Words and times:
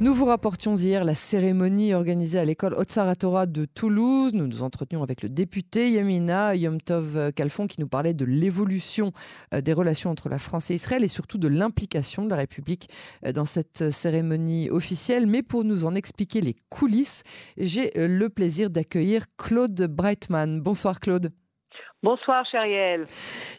Nous 0.00 0.12
vous 0.12 0.24
rapportions 0.24 0.74
hier 0.74 1.04
la 1.04 1.14
cérémonie 1.14 1.94
organisée 1.94 2.40
à 2.40 2.44
l'école 2.44 2.74
Otsaratora 2.74 3.46
de 3.46 3.64
Toulouse. 3.64 4.34
Nous 4.34 4.48
nous 4.48 4.64
entretenions 4.64 5.04
avec 5.04 5.22
le 5.22 5.28
député 5.28 5.88
Yamina 5.88 6.56
Yomtov 6.56 7.32
Kalfon 7.32 7.68
qui 7.68 7.80
nous 7.80 7.86
parlait 7.86 8.12
de 8.12 8.24
l'évolution 8.24 9.12
euh, 9.54 9.60
des 9.60 9.72
relations 9.72 10.10
entre 10.10 10.28
la 10.28 10.38
France 10.38 10.72
et 10.72 10.74
Israël 10.74 11.04
et 11.04 11.08
surtout 11.08 11.38
de 11.38 11.46
l'implication 11.46 12.24
de 12.24 12.30
la 12.30 12.36
République 12.36 12.88
euh, 13.24 13.30
dans 13.30 13.44
cette 13.44 13.92
cérémonie 13.92 14.68
officielle. 14.68 15.26
Mais 15.28 15.44
pour 15.44 15.62
nous 15.62 15.84
en 15.84 15.94
expliquer 15.94 16.40
les 16.40 16.56
coulisses, 16.70 17.22
j'ai 17.56 17.96
euh, 17.96 18.08
le 18.08 18.28
plaisir 18.28 18.70
d'accueillir 18.70 19.26
Claude 19.38 19.80
Breitman. 19.88 20.60
Bonsoir 20.60 20.98
Claude. 20.98 21.30
Bonsoir, 22.04 22.44
Chériel. 22.44 23.04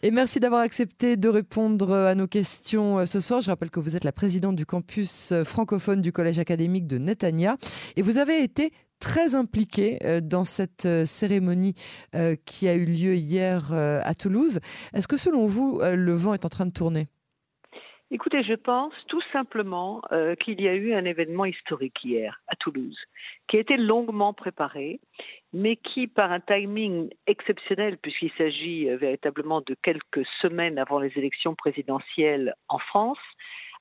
Et 0.04 0.12
merci 0.12 0.38
d'avoir 0.38 0.60
accepté 0.60 1.16
de 1.16 1.28
répondre 1.28 1.92
à 1.92 2.14
nos 2.14 2.28
questions 2.28 3.00
euh, 3.00 3.04
ce 3.04 3.18
soir. 3.18 3.40
Je 3.40 3.50
rappelle 3.50 3.70
que 3.70 3.80
vous 3.80 3.96
êtes 3.96 4.04
la 4.04 4.12
présidente 4.12 4.54
du 4.54 4.64
campus 4.64 5.32
euh, 5.32 5.42
francophone 5.42 6.00
du 6.00 6.12
Collège 6.12 6.38
académique 6.38 6.86
de 6.86 6.98
Netanya. 6.98 7.56
Et 7.96 8.02
vous 8.02 8.18
avez 8.18 8.44
été 8.44 8.70
très 9.00 9.34
impliquée 9.34 9.98
euh, 10.04 10.20
dans 10.22 10.44
cette 10.44 10.86
cérémonie 11.06 11.74
qui 12.46 12.68
a 12.68 12.74
eu 12.76 12.84
lieu 12.84 13.14
hier 13.14 13.72
à 13.72 14.14
Toulouse. 14.14 14.60
Est-ce 14.94 15.08
que 15.08 15.16
selon 15.16 15.46
vous, 15.46 15.80
le 15.82 16.12
vent 16.12 16.32
est 16.32 16.44
en 16.44 16.48
train 16.48 16.66
de 16.66 16.72
tourner? 16.72 17.08
Écoutez, 18.12 18.44
je 18.44 18.54
pense 18.54 18.94
tout 19.08 19.22
simplement 19.32 20.02
qu'il 20.38 20.60
y 20.60 20.68
a 20.68 20.74
eu 20.74 20.94
un 20.94 21.04
événement 21.04 21.46
historique 21.46 21.96
hier 22.04 22.40
Toulouse, 22.66 22.98
qui 23.48 23.58
a 23.58 23.60
été 23.60 23.76
longuement 23.76 24.32
préparé 24.32 25.00
mais 25.52 25.76
qui, 25.76 26.06
par 26.06 26.32
un 26.32 26.40
timing 26.40 27.08
exceptionnel, 27.26 27.96
puisqu'il 27.96 28.30
s'agit 28.36 28.90
euh, 28.90 28.96
véritablement 28.96 29.62
de 29.62 29.74
quelques 29.82 30.26
semaines 30.42 30.78
avant 30.78 30.98
les 30.98 31.12
élections 31.16 31.54
présidentielles 31.54 32.54
en 32.68 32.78
France, 32.78 33.18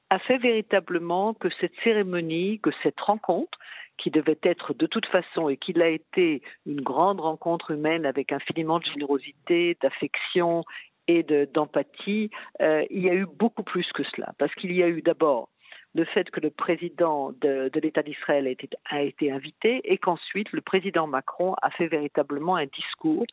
a 0.09 0.19
fait 0.19 0.37
véritablement 0.37 1.33
que 1.33 1.49
cette 1.59 1.73
cérémonie, 1.83 2.59
que 2.61 2.69
cette 2.83 2.99
rencontre, 2.99 3.57
qui 3.97 4.11
devait 4.11 4.39
être 4.43 4.73
de 4.73 4.85
toute 4.85 5.05
façon 5.07 5.49
et 5.49 5.57
qui 5.57 5.73
l'a 5.73 5.89
été 5.89 6.41
une 6.65 6.81
grande 6.81 7.19
rencontre 7.19 7.71
humaine 7.71 8.05
avec 8.05 8.31
infiniment 8.31 8.79
de 8.79 8.85
générosité, 8.85 9.77
d'affection 9.81 10.63
et 11.07 11.23
d'empathie, 11.23 12.29
euh, 12.61 12.83
il 12.89 13.03
y 13.03 13.09
a 13.09 13.13
eu 13.13 13.25
beaucoup 13.25 13.63
plus 13.63 13.89
que 13.93 14.03
cela. 14.03 14.33
Parce 14.37 14.53
qu'il 14.55 14.71
y 14.71 14.81
a 14.81 14.87
eu 14.87 15.01
d'abord 15.01 15.49
le 15.95 16.03
fait 16.03 16.29
que 16.29 16.41
le 16.41 16.49
président 16.49 17.31
de, 17.41 17.71
l'État 17.81 18.03
d'Israël 18.03 18.47
a 18.47 18.49
été, 18.49 18.69
a 18.89 19.01
été 19.01 19.31
invité 19.31 19.79
et 19.85 19.97
qu'ensuite 19.97 20.51
le 20.51 20.59
président 20.59 21.07
Macron 21.07 21.55
a 21.61 21.71
fait 21.71 21.87
véritablement 21.87 22.57
un 22.57 22.65
discours 22.65 23.25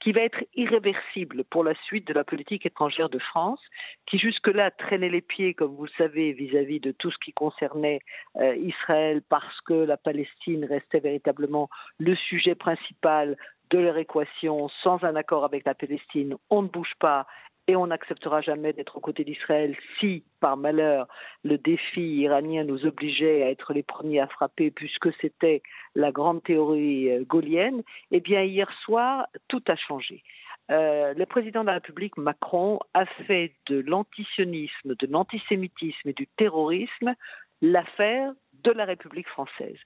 qui 0.00 0.12
va 0.12 0.20
être 0.20 0.44
irréversible 0.54 1.44
pour 1.44 1.64
la 1.64 1.74
suite 1.86 2.06
de 2.06 2.12
la 2.12 2.24
politique 2.24 2.66
étrangère 2.66 3.08
de 3.08 3.18
France, 3.18 3.60
qui 4.06 4.18
jusque-là 4.18 4.70
traînait 4.70 5.08
les 5.08 5.20
pieds, 5.20 5.54
comme 5.54 5.74
vous 5.74 5.84
le 5.84 5.90
savez, 5.96 6.32
vis-à-vis 6.32 6.80
de 6.80 6.92
tout 6.92 7.10
ce 7.10 7.18
qui 7.24 7.32
concernait 7.32 8.00
euh, 8.36 8.54
Israël, 8.56 9.22
parce 9.28 9.60
que 9.62 9.74
la 9.74 9.96
Palestine 9.96 10.64
restait 10.64 11.00
véritablement 11.00 11.68
le 11.98 12.16
sujet 12.16 12.54
principal 12.54 13.36
de 13.70 13.78
leur 13.78 13.96
équation. 13.98 14.68
Sans 14.82 15.02
un 15.04 15.16
accord 15.16 15.44
avec 15.44 15.64
la 15.64 15.74
Palestine, 15.74 16.36
on 16.50 16.62
ne 16.62 16.68
bouge 16.68 16.94
pas 16.98 17.26
et 17.70 17.76
on 17.76 17.86
n'acceptera 17.86 18.40
jamais 18.40 18.72
d'être 18.72 18.96
aux 18.96 19.00
côtés 19.00 19.22
d'Israël 19.22 19.76
si, 19.98 20.24
par 20.40 20.56
malheur, 20.56 21.06
le 21.44 21.56
défi 21.56 22.16
iranien 22.16 22.64
nous 22.64 22.84
obligeait 22.84 23.44
à 23.44 23.50
être 23.50 23.72
les 23.72 23.84
premiers 23.84 24.18
à 24.18 24.26
frapper, 24.26 24.72
puisque 24.72 25.12
c'était 25.20 25.62
la 25.94 26.10
grande 26.10 26.42
théorie 26.42 27.10
euh, 27.10 27.24
gaulienne, 27.24 27.82
eh 28.10 28.18
bien, 28.18 28.42
hier 28.42 28.68
soir, 28.84 29.28
tout 29.46 29.62
a 29.68 29.76
changé. 29.76 30.24
Euh, 30.72 31.14
le 31.14 31.26
président 31.26 31.60
de 31.60 31.68
la 31.68 31.74
République, 31.74 32.16
Macron, 32.16 32.80
a 32.92 33.06
fait 33.06 33.54
de 33.66 33.78
l'antisionisme, 33.86 34.96
de 34.96 35.06
l'antisémitisme 35.06 36.08
et 36.08 36.12
du 36.12 36.26
terrorisme 36.36 37.14
l'affaire 37.62 38.32
de 38.64 38.72
la 38.72 38.84
République 38.84 39.28
française. 39.28 39.78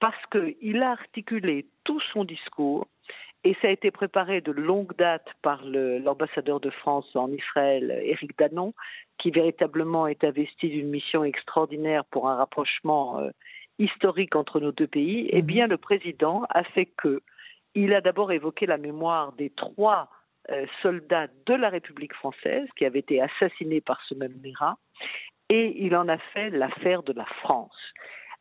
Parce 0.00 0.26
qu'il 0.32 0.82
a 0.82 0.90
articulé 0.90 1.66
tout 1.84 2.00
son 2.12 2.24
discours 2.24 2.88
et 3.48 3.56
ça 3.62 3.68
a 3.68 3.70
été 3.70 3.90
préparé 3.90 4.42
de 4.42 4.52
longue 4.52 4.94
date 4.98 5.26
par 5.40 5.64
l'ambassadeur 5.64 6.60
de 6.60 6.68
France 6.68 7.06
en 7.16 7.32
Israël, 7.32 7.98
Éric 8.02 8.36
Danon, 8.36 8.74
qui 9.16 9.30
véritablement 9.30 10.06
est 10.06 10.22
investi 10.22 10.68
d'une 10.68 10.90
mission 10.90 11.24
extraordinaire 11.24 12.04
pour 12.04 12.28
un 12.28 12.36
rapprochement 12.36 13.20
euh, 13.20 13.30
historique 13.78 14.36
entre 14.36 14.60
nos 14.60 14.70
deux 14.70 14.86
pays. 14.86 15.30
Eh 15.32 15.40
mhm. 15.40 15.46
bien, 15.46 15.66
le 15.66 15.78
président 15.78 16.44
a 16.50 16.62
fait 16.62 16.84
que 16.84 17.22
il 17.74 17.94
a 17.94 18.02
d'abord 18.02 18.32
évoqué 18.32 18.66
la 18.66 18.76
mémoire 18.76 19.32
des 19.32 19.48
trois 19.48 20.10
euh, 20.50 20.66
soldats 20.82 21.28
de 21.46 21.54
la 21.54 21.70
République 21.70 22.12
française 22.12 22.68
qui 22.76 22.84
avaient 22.84 22.98
été 22.98 23.22
assassinés 23.22 23.80
par 23.80 23.98
ce 24.10 24.14
même 24.14 24.34
Mira, 24.42 24.76
et 25.48 25.74
il 25.78 25.96
en 25.96 26.06
a 26.08 26.18
fait 26.18 26.50
l'affaire 26.50 27.02
de 27.02 27.14
la 27.14 27.24
France. 27.40 27.94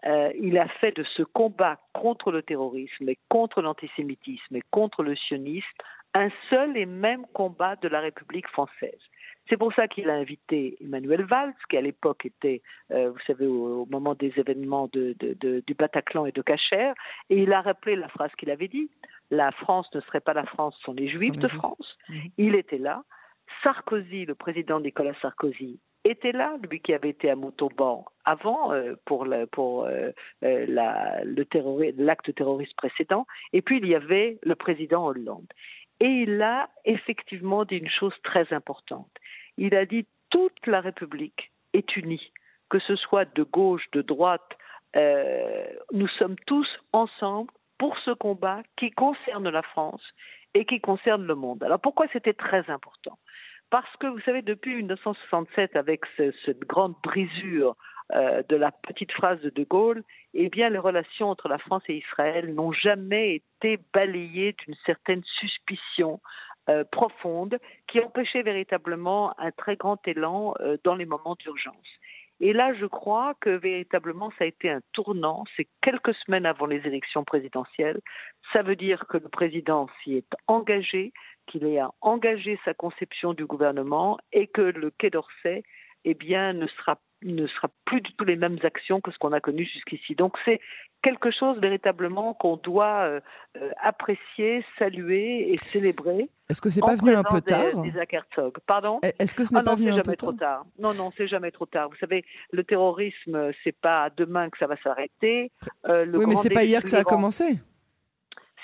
Euh, 0.06 0.32
il 0.40 0.58
a 0.58 0.68
fait 0.68 0.96
de 0.96 1.04
ce 1.04 1.24
combat 1.24 1.80
contre 1.94 2.32
le 2.32 2.44
terrorisme 2.44 3.10
et 3.10 3.18
contre 3.30 3.62
l'antisémitisme 3.62 4.56
et 4.56 4.62
contre 4.72 5.04
le 5.04 5.16
sionisme 5.16 5.66
un 6.14 6.30
seul 6.50 6.78
et 6.78 6.86
même 6.86 7.26
combat 7.34 7.76
de 7.76 7.88
la 7.88 8.00
République 8.00 8.48
française. 8.48 9.00
C'est 9.50 9.58
pour 9.58 9.74
ça 9.74 9.88
qu'il 9.88 10.10
a 10.10 10.14
invité 10.14 10.78
Emmanuel 10.82 11.24
Valls, 11.24 11.54
qui 11.70 11.78
à 11.78 11.82
l'époque 11.82 12.26
était, 12.26 12.62
euh, 12.92 13.12
vous 13.12 13.20
savez, 13.26 13.46
au, 13.46 13.86
moment 13.86 14.14
des 14.14 14.38
événements 14.38 14.90
du 14.92 15.76
Bataclan 15.78 16.26
et 16.26 16.32
de 16.32 16.42
Cacher, 16.42 16.92
et 17.30 17.38
il 17.44 17.54
a 17.54 17.62
rappelé 17.62 17.96
la 17.96 18.10
phrase 18.10 18.32
qu'il 18.38 18.50
avait 18.50 18.68
dit 18.68 18.90
la 19.30 19.52
France 19.52 19.88
ne 19.94 20.02
serait 20.02 20.22
pas 20.22 20.34
la 20.34 20.46
France 20.46 20.76
sans 20.86 20.94
les 20.94 21.08
Juifs 21.10 21.38
de 21.38 21.48
France. 21.48 21.98
Il 22.38 22.56
était 22.56 22.78
là. 22.78 23.04
Sarkozy, 23.64 24.26
le 24.26 24.36
président 24.36 24.80
Nicolas 24.80 25.14
Sarkozy, 25.22 25.80
était 26.10 26.32
là, 26.32 26.56
lui 26.70 26.80
qui 26.80 26.94
avait 26.94 27.10
été 27.10 27.30
à 27.30 27.36
Montauban 27.36 28.06
avant 28.26 28.74
euh, 28.74 28.96
pour, 29.06 29.26
euh, 29.26 29.46
euh, 30.44 31.92
l'acte 31.98 32.36
terroriste 32.36 32.76
précédent, 32.76 33.26
et 33.54 33.62
puis 33.62 33.78
il 33.78 33.88
y 33.88 33.96
avait 33.96 34.38
le 34.44 34.56
président 34.56 35.06
Hollande. 35.06 35.48
Et 36.00 36.08
il 36.08 36.42
a 36.42 36.70
effectivement 36.86 37.66
dit 37.66 37.78
une 37.78 37.90
chose 37.90 38.14
très 38.24 38.52
importante. 38.54 39.10
Il 39.58 39.76
a 39.76 39.86
dit 39.86 40.06
toute 40.30 40.68
la 40.68 40.82
République 40.82 41.52
est 41.74 41.96
unie, 41.96 42.32
que 42.70 42.80
ce 42.80 42.96
soit 42.96 43.26
de 43.26 43.44
gauche, 43.44 43.86
de 43.94 44.02
droite, 44.02 44.58
nous 45.92 46.08
sommes 46.18 46.38
tous 46.48 46.68
ensemble 46.92 47.52
pour 47.78 47.96
ce 48.00 48.12
combat 48.12 48.64
qui 48.78 48.90
concerne 48.90 49.48
la 49.50 49.62
France 49.62 50.02
et 50.56 50.66
qui 50.66 50.80
concerne 50.80 51.26
le 51.26 51.36
monde. 51.36 51.64
Alors 51.64 51.80
pourquoi 51.80 52.08
c'était 52.12 52.34
très 52.34 52.68
important? 52.70 53.18
Parce 53.70 53.94
que 54.00 54.08
vous 54.08 54.20
savez, 54.22 54.42
depuis 54.42 54.76
1967, 54.76 55.76
avec 55.76 56.02
cette 56.18 56.62
grande 56.62 56.96
brisure 57.04 57.76
euh, 58.14 58.42
de 58.48 58.56
la 58.56 58.72
petite 58.72 59.12
phrase 59.12 59.42
de 59.42 59.50
De 59.50 59.64
Gaulle, 59.64 60.04
eh 60.34 60.50
bien, 60.50 60.70
les 60.70 60.78
relations 60.78 61.30
entre 61.30 61.50
la 61.50 61.58
France 61.58 61.84
et 61.90 61.98
Israël 61.98 62.54
n'ont 62.54 62.72
jamais 62.72 63.36
été 63.36 63.80
balayées 63.94 64.56
d'une 64.66 64.76
certaine 64.86 65.24
suspicion 65.40 66.22
euh, 66.70 66.86
profonde 66.86 67.60
qui 67.88 68.00
empêchait 68.00 68.44
véritablement 68.44 69.38
un 69.40 69.52
très 69.52 69.76
grand 69.76 70.06
élan 70.08 70.54
euh, 70.62 70.78
dans 70.84 70.96
les 70.96 71.06
moments 71.06 71.36
d'urgence. 71.40 71.88
Et 72.40 72.54
là, 72.54 72.74
je 72.76 72.86
crois 72.86 73.34
que 73.42 73.50
véritablement, 73.50 74.32
ça 74.38 74.44
a 74.44 74.48
été 74.48 74.70
un 74.70 74.82
tournant. 74.94 75.44
C'est 75.56 75.68
quelques 75.82 76.14
semaines 76.26 76.46
avant 76.46 76.66
les 76.68 76.86
élections 76.86 77.24
présidentielles. 77.24 78.00
Ça 78.54 78.62
veut 78.62 78.76
dire 78.76 79.06
que 79.08 79.18
le 79.18 79.28
président 79.28 79.88
s'y 80.04 80.16
est 80.16 80.34
engagé, 80.48 81.14
qu'il 81.48 81.66
a 81.78 81.92
engagé 82.02 82.60
sa 82.66 82.74
conception 82.74 83.34
du 83.34 83.46
gouvernement 83.46 84.18
et 84.32 84.48
que 84.48 84.62
le 84.62 84.92
Quai 84.92 85.10
d'Orsay 85.10 85.64
eh 86.06 86.14
bien, 86.14 86.54
ne 86.54 86.68
sera, 86.68 87.00
ne 87.22 87.48
sera 87.48 87.70
plus 87.86 88.02
du 88.02 88.14
tout 88.14 88.24
les 88.24 88.38
mêmes 88.38 88.60
actions 88.64 89.02
que 89.02 89.12
ce 89.12 89.18
qu'on 89.18 89.34
a 89.34 89.42
connu 89.42 89.66
jusqu'ici. 89.66 90.16
Donc 90.16 90.38
c'est 90.46 90.62
quelque 91.04 91.32
chose 91.32 91.60
véritablement 91.60 92.34
qu'on 92.34 92.58
doit 92.58 93.02
euh, 93.02 93.20
euh, 93.58 93.72
apprécier, 93.84 94.64
saluer 94.80 95.52
et 95.52 95.58
célébrer. 95.58 96.30
Est-ce 96.50 96.62
que 96.62 96.70
c'est 96.70 96.82
pas 96.82 96.96
venu 96.96 97.14
un 97.14 97.24
peu 97.24 97.42
tard? 97.42 97.84
Pardon? 98.66 99.00
Est-ce 99.20 99.36
que 99.36 99.44
ce 99.44 99.54
n'est 99.54 99.60
ah 99.60 99.64
pas 99.64 99.76
venu 99.76 99.92
un 99.92 100.02
peu 100.02 100.16
trop 100.16 100.32
tard? 100.32 100.66
Non, 100.80 100.94
non, 100.94 101.12
c'est 101.18 101.28
jamais 101.28 101.52
trop 101.52 101.66
tard. 101.66 101.90
Vous 101.90 101.98
savez, 101.98 102.24
le 102.52 102.64
terrorisme, 102.64 103.52
c'est 103.64 103.76
pas 103.76 104.10
demain 104.16 104.50
que 104.50 104.58
ça 104.58 104.68
va 104.68 104.78
s'arrêter. 104.78 105.52
Euh, 105.88 106.06
oui, 106.14 106.26
mais 106.26 106.36
c'est 106.36 106.50
pas 106.50 106.64
hier 106.64 106.82
que 106.82 106.90
ça 106.90 107.00
a 107.00 107.04
commencé. 107.04 107.60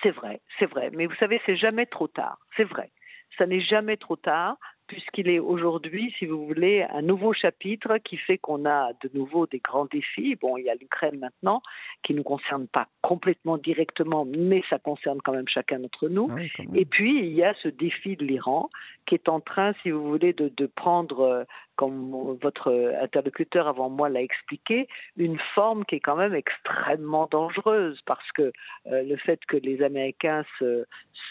C'est 0.04 0.12
vrai, 0.12 0.42
c'est 0.60 0.66
vrai. 0.66 0.92
Mais 0.94 1.08
vous 1.08 1.16
savez, 1.16 1.42
c'est 1.46 1.56
jamais 1.56 1.86
trop 1.86 2.08
tard. 2.08 2.38
C'est 2.56 2.66
vrai. 2.66 2.92
Ça 3.38 3.48
n'est 3.48 3.62
jamais 3.62 3.98
trop 3.98 4.16
tard 4.16 4.58
puisqu'il 4.88 5.30
est 5.30 5.40
aujourd'hui, 5.40 6.14
si 6.20 6.26
vous 6.26 6.46
voulez, 6.46 6.86
un 6.90 7.02
nouveau 7.02 7.34
chapitre 7.34 7.98
qui 7.98 8.18
fait 8.18 8.38
qu'on 8.38 8.66
a 8.66 8.92
de 9.02 9.10
nouveau 9.14 9.48
des 9.48 9.60
grands 9.60 9.86
défis. 9.86 10.36
Bon, 10.36 10.58
il 10.58 10.66
y 10.66 10.70
a 10.70 10.76
l'Ukraine 10.76 11.18
maintenant, 11.20 11.62
qui 12.04 12.14
ne 12.14 12.18
nous 12.18 12.24
concerne 12.24 12.68
pas 12.68 12.88
complètement 13.02 13.58
directement, 13.58 14.26
mais 14.26 14.62
ça 14.70 14.80
concerne 14.80 15.20
quand 15.24 15.32
même 15.32 15.48
chacun 15.48 15.80
d'entre 15.80 16.10
nous. 16.10 16.28
Et 16.76 16.86
puis, 16.86 17.26
il 17.26 17.34
y 17.34 17.44
a 17.44 17.54
ce 17.64 17.70
défi 17.70 18.16
de 18.16 18.26
l'Iran, 18.26 18.70
qui 19.06 19.16
est 19.16 19.30
en 19.30 19.40
train, 19.40 19.74
si 19.82 19.92
vous 19.92 20.04
voulez, 20.04 20.34
de, 20.34 20.52
de 20.56 20.66
prendre, 20.66 21.22
euh, 21.22 21.44
comme 21.76 22.38
votre 22.42 22.72
interlocuteur 23.02 23.68
avant 23.68 23.90
moi 23.90 24.10
l'a 24.10 24.22
expliqué, 24.22 24.88
une 25.18 25.40
forme 25.56 25.86
qui 25.86 25.96
est 25.96 26.00
quand 26.00 26.16
même 26.16 26.36
extrêmement 26.36 27.28
dangereuse, 27.30 28.00
parce 28.06 28.32
que 28.34 28.52
euh, 28.88 29.04
le 29.04 29.16
fait 29.18 29.40
que 29.46 29.58
les 29.58 29.82
Américains 29.82 30.44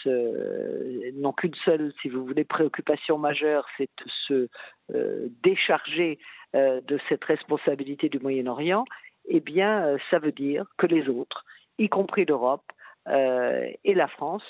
n'ont 0.05 1.33
qu'une 1.33 1.55
seule, 1.65 1.93
si 2.01 2.09
vous 2.09 2.25
voulez, 2.25 2.43
préoccupation 2.43 3.17
majeure, 3.17 3.65
c'est 3.77 3.89
de 4.03 4.09
se 4.27 4.47
euh, 4.93 5.27
décharger 5.43 6.19
de 6.53 6.99
cette 7.09 7.23
responsabilité 7.23 8.09
du 8.09 8.19
Moyen-Orient, 8.19 8.85
eh 9.25 9.39
bien, 9.39 9.97
ça 10.11 10.19
veut 10.19 10.31
dire 10.31 10.67
que 10.77 10.85
les 10.85 11.09
autres, 11.09 11.45
y 11.79 11.89
compris 11.89 12.25
l'Europe 12.25 12.71
et 13.07 13.93
la 13.95 14.07
France, 14.07 14.43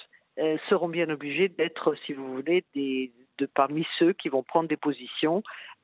seront 0.67 0.89
bien 0.89 1.09
obligés 1.09 1.47
d'être, 1.47 1.95
si 2.05 2.11
vous 2.11 2.27
voulez, 2.33 2.65
de 2.75 3.45
parmi 3.45 3.85
ceux 3.99 4.11
qui 4.11 4.29
vont 4.29 4.43
prendre 4.43 4.67
des 4.67 4.77
positions 4.77 5.43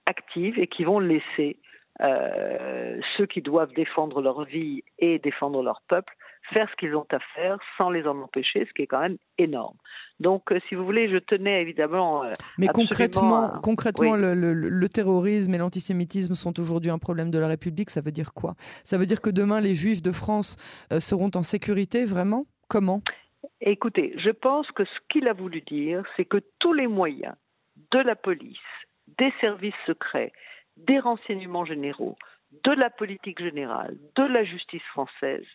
actives 0.10 0.58
et 0.60 0.68
qui 0.68 0.84
vont 0.84 1.00
laisser 1.00 1.58
euh, 2.02 3.00
ceux 3.18 3.26
qui 3.26 3.42
doivent 3.42 3.74
défendre 3.74 4.22
leur 4.22 4.46
vie 4.46 4.84
et 5.00 5.20
défendre 5.20 5.62
leur 5.62 5.82
peuple 5.88 6.14
faire 6.54 6.68
ce 6.72 6.76
qu'ils 6.78 6.96
ont 6.96 7.06
à 7.12 7.20
faire 7.36 7.60
sans 7.78 7.90
les 7.90 8.08
en 8.08 8.18
empêcher, 8.22 8.66
ce 8.66 8.74
qui 8.74 8.84
est 8.84 8.88
quand 8.88 9.02
même 9.02 9.18
énorme. 9.38 9.76
Donc, 10.20 10.52
euh, 10.52 10.60
si 10.68 10.76
vous 10.76 10.86
voulez, 10.86 11.10
je 11.10 11.18
tenais 11.18 11.62
évidemment. 11.62 12.24
Euh, 12.24 12.32
Mais 12.58 12.68
concrètement, 12.68 13.52
concrètement 13.62 14.16
le, 14.16 14.88
terrorisme 14.88 15.54
et 15.54 15.58
l'antisémitisme 15.58 16.36
sont 16.36 16.58
aujourd'hui 16.60 16.90
un 16.90 16.98
problème 16.98 17.30
de 17.30 17.38
la 17.38 17.48
République. 17.48 17.90
Ça 17.90 18.02
veut 18.02 18.12
dire 18.12 18.34
quoi? 18.34 18.54
Ça 18.84 18.98
veut 18.98 19.06
dire 19.06 19.22
que 19.22 19.30
demain, 19.30 19.60
les 19.60 19.76
Juifs 19.76 20.02
de 20.02 20.12
France 20.12 20.56
seront 21.00 21.32
en 21.36 21.44
sécurité, 21.44 22.06
vraiment? 22.06 22.46
Comment? 22.70 23.02
Écoutez, 23.62 24.16
je 24.18 24.32
pense 24.32 24.68
que 24.72 24.86
ce 24.86 25.00
qu'il 25.10 25.28
a 25.28 25.34
voulu 25.34 25.62
dire, 25.62 26.04
c'est 26.16 26.26
que 26.26 26.38
tous 26.60 26.74
les 26.74 26.88
moyens 26.88 27.36
de 27.92 28.00
la 28.00 28.16
police, 28.16 28.58
des 29.20 29.34
services 29.42 29.76
secrets, 29.86 30.32
des 30.78 31.00
renseignements 31.00 31.66
généraux, 31.66 32.18
de 32.64 32.72
la 32.72 32.90
politique 32.90 33.40
générale, 33.40 33.98
de 34.16 34.24
la 34.24 34.44
justice 34.44 34.84
française 34.94 35.46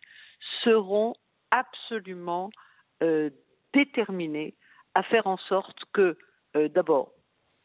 seront 0.63 1.15
absolument 1.51 2.51
euh, 3.03 3.31
déterminés 3.73 4.55
à 4.95 5.03
faire 5.03 5.27
en 5.27 5.39
sorte 5.39 5.79
que, 5.93 6.17
euh, 6.57 6.69
d'abord, 6.69 7.13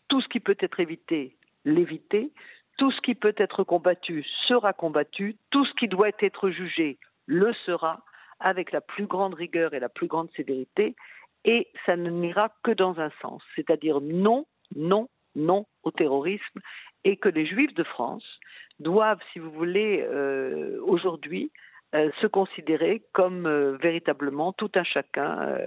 tout 0.08 0.22
ce 0.22 0.28
qui 0.30 0.40
peut 0.40 0.58
être 0.60 0.80
évité, 0.80 1.38
l'éviter, 1.66 2.32
tout 2.78 2.92
ce 2.92 3.02
qui 3.02 3.14
peut 3.14 3.36
être 3.38 3.64
combattu 3.64 4.26
sera 4.48 4.74
combattu, 4.74 5.36
tout 5.52 5.66
ce 5.66 5.74
qui 5.74 5.88
doit 5.88 6.12
être 6.20 6.50
jugé 6.50 6.98
le 7.28 7.54
sera, 7.66 8.04
avec 8.40 8.72
la 8.72 8.82
plus 8.82 9.06
grande 9.06 9.36
rigueur 9.36 9.74
et 9.74 9.80
la 9.80 9.90
plus 9.90 10.08
grande 10.08 10.32
sévérité, 10.32 10.96
et 11.44 11.68
ça 11.86 11.96
ne 11.96 12.10
n'ira 12.10 12.50
que 12.64 12.72
dans 12.72 13.00
un 13.00 13.12
sens, 13.22 13.44
c'est-à-dire 13.56 14.02
non, 14.02 14.48
non, 14.76 15.10
non 15.40 15.66
au 15.84 15.92
terrorisme, 15.92 16.60
et 17.04 17.18
que 17.18 17.30
les 17.30 17.46
Juifs 17.46 17.74
de 17.74 17.84
France 17.84 18.26
doivent, 18.80 19.22
si 19.34 19.40
vous 19.40 19.52
voulez, 19.52 20.02
euh, 20.02 20.80
aujourd'hui, 20.84 21.52
euh, 21.96 22.12
se 22.22 22.28
considérer 22.28 23.02
comme 23.14 23.48
euh, 23.48 23.78
véritablement 23.82 24.54
tout 24.54 24.72
un 24.76 24.84
chacun, 24.84 25.58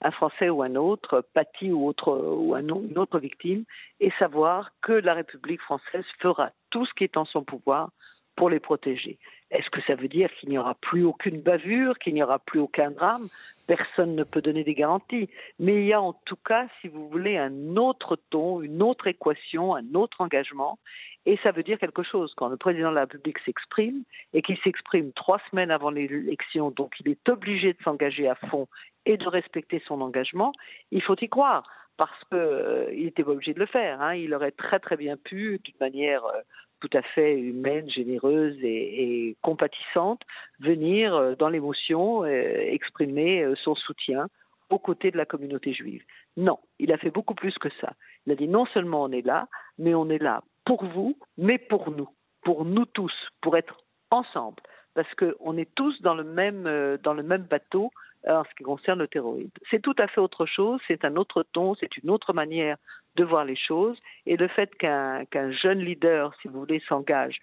un 0.00 0.10
Français 0.10 0.48
ou 0.48 0.62
un 0.62 0.74
autre, 0.74 1.24
pâti 1.34 1.70
ou, 1.70 1.86
autre, 1.86 2.12
ou 2.12 2.54
un, 2.54 2.66
une 2.66 2.98
autre 2.98 3.18
victime, 3.18 3.64
et 4.00 4.10
savoir 4.18 4.70
que 4.82 4.92
la 4.92 5.14
République 5.14 5.60
française 5.60 6.04
fera 6.20 6.50
tout 6.70 6.84
ce 6.84 6.94
qui 6.94 7.04
est 7.04 7.16
en 7.16 7.24
son 7.24 7.44
pouvoir 7.44 7.90
pour 8.38 8.50
les 8.50 8.60
protéger. 8.60 9.18
Est-ce 9.50 9.68
que 9.68 9.80
ça 9.82 9.96
veut 9.96 10.06
dire 10.06 10.30
qu'il 10.34 10.48
n'y 10.48 10.58
aura 10.58 10.76
plus 10.76 11.02
aucune 11.02 11.40
bavure, 11.40 11.98
qu'il 11.98 12.14
n'y 12.14 12.22
aura 12.22 12.38
plus 12.38 12.60
aucun 12.60 12.92
drame? 12.92 13.26
Personne 13.66 14.14
ne 14.14 14.22
peut 14.22 14.40
donner 14.40 14.62
des 14.62 14.74
garanties. 14.74 15.28
Mais 15.58 15.74
il 15.82 15.86
y 15.86 15.92
a 15.92 16.00
en 16.00 16.12
tout 16.12 16.36
cas, 16.36 16.68
si 16.80 16.86
vous 16.86 17.08
voulez, 17.08 17.36
un 17.36 17.76
autre 17.76 18.16
ton, 18.30 18.62
une 18.62 18.80
autre 18.80 19.08
équation, 19.08 19.74
un 19.74 19.92
autre 19.94 20.20
engagement. 20.20 20.78
Et 21.26 21.36
ça 21.42 21.50
veut 21.50 21.64
dire 21.64 21.80
quelque 21.80 22.04
chose. 22.04 22.32
Quand 22.36 22.48
le 22.48 22.56
président 22.56 22.90
de 22.90 22.94
la 22.94 23.02
République 23.02 23.40
s'exprime 23.40 24.04
et 24.32 24.40
qu'il 24.40 24.58
s'exprime 24.58 25.12
trois 25.14 25.40
semaines 25.50 25.72
avant 25.72 25.90
l'élection, 25.90 26.70
donc 26.70 26.94
il 27.00 27.10
est 27.10 27.28
obligé 27.28 27.72
de 27.72 27.82
s'engager 27.82 28.28
à 28.28 28.36
fond 28.36 28.68
et 29.04 29.16
de 29.16 29.26
respecter 29.26 29.82
son 29.88 30.00
engagement, 30.00 30.52
il 30.92 31.02
faut 31.02 31.16
y 31.20 31.28
croire 31.28 31.68
parce 31.96 32.24
qu'il 32.30 32.38
euh, 32.38 32.90
n'était 32.92 33.24
pas 33.24 33.32
obligé 33.32 33.52
de 33.52 33.58
le 33.58 33.66
faire. 33.66 34.00
Hein. 34.00 34.14
Il 34.14 34.32
aurait 34.32 34.52
très 34.52 34.78
très 34.78 34.96
bien 34.96 35.16
pu, 35.16 35.60
d'une 35.64 35.74
manière 35.80 36.24
euh, 36.24 36.40
tout 36.80 36.90
à 36.92 37.02
fait 37.02 37.38
humaine, 37.38 37.88
généreuse 37.90 38.56
et, 38.62 39.36
compatissante, 39.42 40.22
venir 40.60 41.14
euh, 41.14 41.34
dans 41.34 41.48
l'émotion 41.48 42.24
exprimer 42.24 43.46
son 43.62 43.74
soutien 43.74 44.28
aux 44.70 44.78
côtés 44.78 45.10
de 45.10 45.16
la 45.16 45.24
communauté 45.24 45.72
juive. 45.72 46.02
Non, 46.36 46.58
il 46.78 46.92
a 46.92 46.98
fait 46.98 47.10
beaucoup 47.10 47.34
plus 47.34 47.56
que 47.58 47.68
ça. 47.80 47.94
Il 48.26 48.32
a 48.32 48.36
dit 48.36 48.48
non 48.48 48.66
seulement 48.66 49.04
on 49.04 49.12
est 49.12 49.24
là, 49.24 49.48
mais 49.78 49.94
on 49.94 50.08
est 50.10 50.22
là 50.22 50.42
pour 50.64 50.84
vous, 50.84 51.18
mais 51.38 51.58
pour 51.58 51.90
nous, 51.90 52.08
pour 52.42 52.64
nous 52.64 52.84
tous, 52.84 53.14
pour 53.40 53.56
être 53.56 53.78
ensemble, 54.10 54.62
parce 54.94 55.12
qu'on 55.14 55.56
est 55.56 55.74
tous 55.74 56.00
dans 56.02 56.14
le 56.14 56.24
même, 56.24 56.98
dans 57.02 57.14
le 57.14 57.22
même 57.22 57.42
bateau 57.42 57.90
en 58.26 58.44
ce 58.44 58.54
qui 58.56 58.64
concerne 58.64 58.98
le 58.98 59.08
terrorisme. 59.08 59.50
C'est 59.70 59.80
tout 59.80 59.94
à 59.98 60.08
fait 60.08 60.20
autre 60.20 60.46
chose, 60.46 60.80
c'est 60.88 61.04
un 61.04 61.16
autre 61.16 61.44
ton, 61.52 61.74
c'est 61.74 61.96
une 61.98 62.10
autre 62.10 62.32
manière 62.32 62.76
de 63.18 63.24
voir 63.24 63.44
les 63.44 63.56
choses. 63.56 63.98
Et 64.26 64.36
le 64.36 64.48
fait 64.48 64.74
qu'un 64.76 65.52
jeune 65.62 65.80
leader, 65.80 66.34
si 66.40 66.48
vous 66.48 66.60
voulez, 66.60 66.82
s'engage 66.88 67.38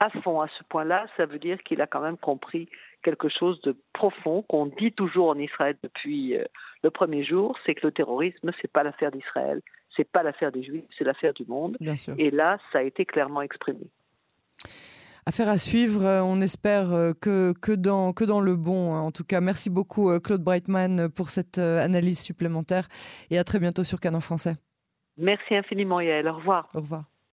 à 0.00 0.08
fond 0.22 0.40
à 0.40 0.48
ce 0.58 0.64
point-là, 0.64 1.06
ça 1.16 1.26
veut 1.26 1.38
dire 1.38 1.58
qu'il 1.62 1.80
a 1.82 1.86
quand 1.86 2.00
même 2.00 2.16
compris 2.16 2.68
quelque 3.02 3.28
chose 3.28 3.60
de 3.62 3.76
profond 3.92 4.42
qu'on 4.48 4.66
dit 4.66 4.92
toujours 4.92 5.28
en 5.28 5.38
Israël 5.38 5.76
depuis 5.82 6.36
euh, 6.36 6.44
le 6.82 6.90
premier 6.90 7.22
jour, 7.24 7.56
c'est 7.64 7.74
que 7.74 7.86
le 7.86 7.92
terrorisme, 7.92 8.50
c'est 8.60 8.72
pas 8.72 8.82
l'affaire 8.82 9.10
d'Israël, 9.10 9.60
c'est 9.96 10.10
pas 10.10 10.22
l'affaire 10.22 10.52
des 10.52 10.62
Juifs, 10.62 10.84
c'est 10.98 11.04
l'affaire 11.04 11.34
du 11.34 11.44
monde. 11.44 11.76
Et 12.16 12.30
là, 12.30 12.58
ça 12.72 12.78
a 12.78 12.82
été 12.82 13.04
clairement 13.04 13.42
exprimé. 13.42 13.86
Affaire 15.26 15.48
à 15.48 15.58
suivre, 15.58 16.04
euh, 16.04 16.22
on 16.22 16.40
espère 16.40 16.92
euh, 16.92 17.12
que, 17.12 17.52
que, 17.60 17.72
dans, 17.72 18.14
que 18.14 18.24
dans 18.24 18.40
le 18.40 18.56
bon. 18.56 18.94
Hein. 18.94 19.00
En 19.00 19.10
tout 19.10 19.24
cas, 19.24 19.42
merci 19.42 19.68
beaucoup 19.68 20.18
Claude 20.20 20.42
Breitman 20.42 21.10
pour 21.10 21.28
cette 21.28 21.58
analyse 21.58 22.20
supplémentaire 22.20 22.88
et 23.30 23.38
à 23.38 23.44
très 23.44 23.58
bientôt 23.58 23.84
sur 23.84 24.00
Canon 24.00 24.20
Français. 24.20 24.54
Merci 25.20 25.54
infiniment 25.54 26.00
Yael, 26.00 26.28
au 26.28 26.34
revoir. 26.34 26.68
Au 26.74 26.80
revoir. 26.80 27.04